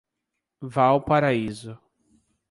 Valparaíso 0.63 1.77